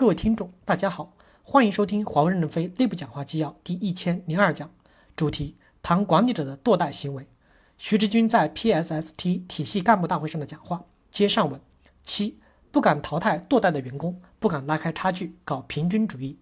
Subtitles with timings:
[0.00, 1.12] 各位听众，大家好，
[1.42, 4.70] 欢迎收听华为任正非内部讲话纪要第一千零二讲，
[5.14, 7.28] 主题谈管理者的堕代行为。
[7.76, 10.86] 徐志军在 PSST 体系干部大会上的讲话。
[11.10, 11.60] 接上文
[12.02, 12.38] 七，
[12.70, 16.38] 不敢淘汰堕代的员工，不敢拉开差距，搞平均主义。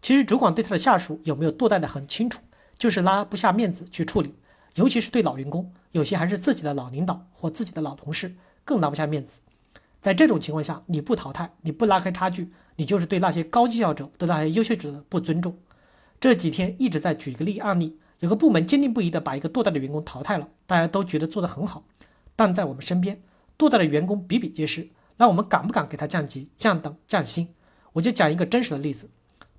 [0.00, 2.40] 其实主管对他的下属有没有堕代的很清楚，
[2.78, 4.34] 就是拉不下面子去处理，
[4.76, 8.34] 尤其是对老员工，有些还是自己的老领导或自己的老同事，
[8.64, 9.42] 更拉不下面子。
[10.02, 15.56] 在这种情况下，你不淘汰，你不拉开差距，你就是对那些高绩效者、对那些优秀者的不尊重。
[16.20, 21.84] 这几天一直在举一个例案例，有个部门坚定不移地把一个堕代的员工淘汰了，大家都觉得做得很好。
[22.34, 23.22] 但在我们身边，
[23.56, 24.88] 堕代的员工比比皆是，
[25.18, 27.54] 那我们敢不敢给他降级、降等、降薪？
[27.92, 29.08] 我就讲一个真实的例子，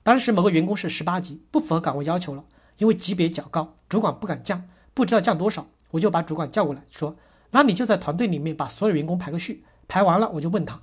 [0.04, 2.44] 当时某个员工是十八级，不符合岗位要求了，
[2.80, 7.16] 因为级别较高，主管不敢降，不知道降多少，我就把主管叫过来说
[7.52, 10.82] ：“那你就在团队里面把所有员工排个序。”排完了，我就问他，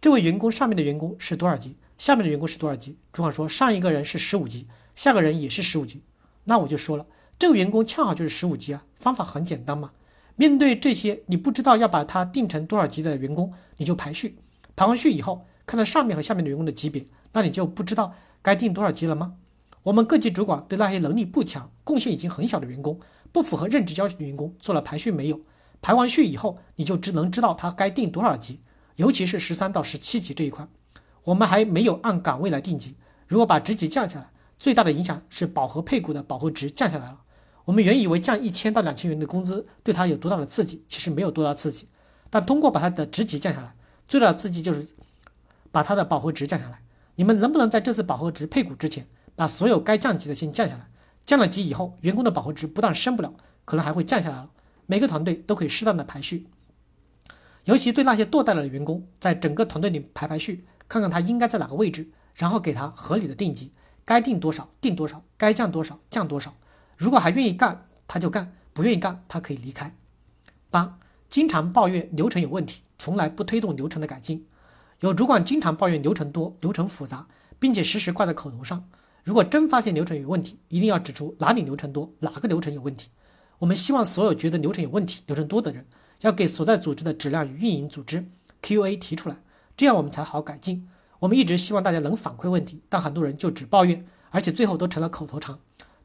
[0.00, 1.76] 这位员工上面的员工是多少级？
[1.98, 2.96] 下面的员工是多少级？
[3.12, 6.02] 主管说上一个人是十五级，下个人也是十五级。
[6.44, 7.06] 那我就说了，
[7.38, 8.84] 这个员工恰好就是十五级啊。
[8.94, 9.92] 方法很简单嘛，
[10.36, 14.38] 面对这些你不知道要把他定成多少级的员工，你就排序。
[14.74, 19.34] 排完序以后，看到上面和下面的员工的级别，那你就不知道该定多少级了吗？
[19.82, 22.98] 我们各级主管对那些能力不强、贡献已经很小的员工，
[23.32, 25.40] 不符合任职要求的员工做了排序没有？
[25.82, 28.60] 排完序以后，你就只能知道他该定多少级，
[28.96, 30.68] 尤其是十三到十七级这一块，
[31.24, 32.96] 我们还没有按岗位来定级。
[33.26, 37.20] 如果把职级降下来，最大的影响是饱和配股的饱和值降下来了。
[37.64, 41.88] 我们原以为降一千到两千元的工资对他有多大的刺激，其实没有多大刺激。
[42.28, 43.74] 但通过把他的职级降下来，
[44.08, 44.94] 最大的刺激就是
[45.70, 46.82] 把他的饱和值降下来。
[47.16, 49.06] 你们能不能在这次饱和值配股之前，
[49.36, 50.88] 把所有该降级的先降下来？
[51.24, 53.32] 降了级以后，员工的饱和值不但升不了，
[53.64, 54.50] 可能还会降下来了。
[54.90, 56.48] 每个团队都可以适当的排序，
[57.62, 63.70] 尤其对那些堕代了的员工，在整个团队里排排序，看看他应该在哪个位置，然后给他合理的定级，
[64.04, 66.56] 该定多少定多少，该降多少降多少。
[66.96, 69.94] 如果还愿意干，他就干；不愿意干，他可以离开。
[70.70, 70.98] 八，
[71.28, 74.44] 经常抱怨流程有问题，从来不推动流程的改进。
[74.98, 77.28] 有主管经常抱怨流程多、流程复杂，
[77.60, 78.88] 并且时时挂在口头上。
[79.22, 83.10] 如果真发现流程有问题，一定要指出哪里流程多，哪个流程有问题。
[83.60, 85.86] 我们希望所有觉得流程有问题、流程多的人，
[86.22, 88.26] 要给所在组织的质量与运营组织
[88.62, 89.36] QA 提出来，
[89.76, 90.88] 这样我们才好改进。
[91.18, 95.58] 我们一直希望大家能反馈问题，但很多人就只抱怨，而且最后都成了口头禅，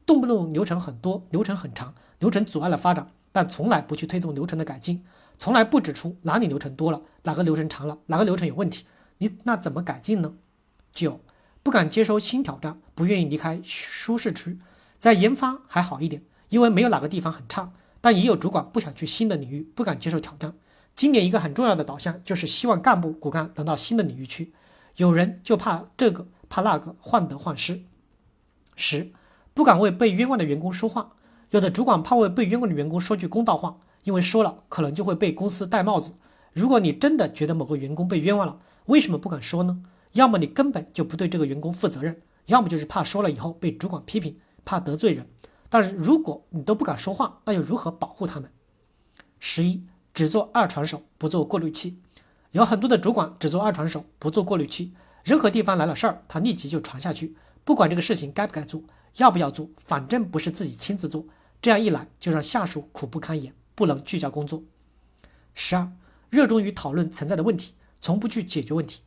[0.04, 5.02] 动不动流程很多、流程很长、流程阻碍了发展，但从来不去推动流程的改进，
[5.38, 8.84] 从来不指出哪里流程多了、哪个流程长了、哪个流程有问题，
[9.16, 10.34] 你那怎么改进呢？
[10.92, 11.20] 九，
[11.62, 14.58] 不敢接受新挑战，不愿意离开舒适区，
[14.98, 16.22] 在研发还好一点。
[16.48, 20.54] 因为没有哪个地方很差，但也有主管不想去新的领域，不敢接受挑战。
[20.94, 24.52] 今年一个很重要的导向就是希望干部骨干能到新的领域去。
[24.96, 27.82] 有人就怕这个怕那个，患得患失。
[28.74, 29.12] 十，
[29.52, 31.12] 不敢为被冤枉的员工说话。
[31.50, 36.14] 有的主管怕为被冤枉的员工说句公道话，因为说了可能就会被公司戴帽子。
[36.52, 39.82] 如果你真的觉得某个员工被冤枉了，为什么不敢说呢？
[40.12, 45.26] 要么你根本就不对这个员工负责任，要么就是怕说了以后被主管批评，怕得罪人。
[45.68, 48.50] 但是如果你都不敢说话，那又如何保护他们？
[49.38, 49.84] 十一，
[50.14, 52.00] 只做二传手，不做过滤器。
[52.52, 54.94] 有很多的主管只做二传手，不做过滤器。
[55.24, 58.80] 任何地方来了事儿，他立即就传下去，不管这个事情该不该做，
[59.16, 61.26] 要不要做，反正不是自己亲自做。
[61.60, 64.62] 这样一来，就让下属苦不堪言，不能聚焦工作。
[65.52, 65.90] 十二，
[66.30, 69.02] 热衷于讨论存在的问题，从不去解决问题。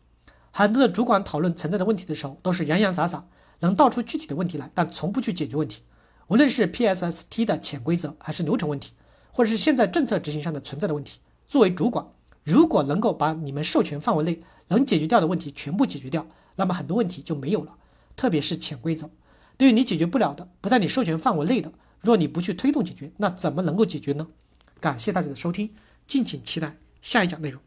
[0.51, 3.25] 很多的主管讨论存在的问题的时候，都是洋洋洒洒，
[3.59, 5.83] 能道出具体的问题来，但从不去解决问题。
[6.29, 8.93] 无论是 PSST 的潜规则，还是流程问题，
[9.31, 12.05] 或者是现在政策执行上的存在的问题，作为主管，
[12.43, 17.75] 如果能够把你们授权范围内能解决掉的问题全部解决掉，那么很多问题就没有了。
[18.15, 19.09] 特别是潜规则，
[19.57, 24.27] 对于你解决不了的，不在你授权范围内的，若你不去推动解决，那怎么能够解决呢？
[24.79, 25.73] 感谢大家的收听，
[26.05, 27.59] 敬请期待下一讲内容。